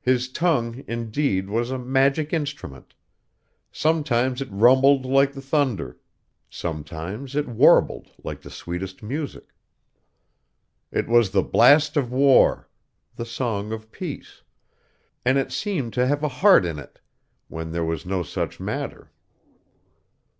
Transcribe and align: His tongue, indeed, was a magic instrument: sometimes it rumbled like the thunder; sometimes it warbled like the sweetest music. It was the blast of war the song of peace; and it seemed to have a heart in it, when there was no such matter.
His 0.00 0.28
tongue, 0.28 0.82
indeed, 0.88 1.48
was 1.48 1.70
a 1.70 1.78
magic 1.78 2.32
instrument: 2.32 2.92
sometimes 3.70 4.42
it 4.42 4.48
rumbled 4.50 5.06
like 5.06 5.32
the 5.32 5.40
thunder; 5.40 5.96
sometimes 6.50 7.36
it 7.36 7.46
warbled 7.46 8.10
like 8.24 8.40
the 8.42 8.50
sweetest 8.50 9.00
music. 9.00 9.54
It 10.90 11.06
was 11.06 11.30
the 11.30 11.44
blast 11.44 11.96
of 11.96 12.10
war 12.10 12.68
the 13.14 13.24
song 13.24 13.70
of 13.70 13.92
peace; 13.92 14.42
and 15.24 15.38
it 15.38 15.52
seemed 15.52 15.92
to 15.92 16.04
have 16.08 16.24
a 16.24 16.28
heart 16.42 16.64
in 16.64 16.80
it, 16.80 16.98
when 17.46 17.70
there 17.70 17.84
was 17.84 18.04
no 18.04 18.24
such 18.24 18.58
matter. 18.58 19.12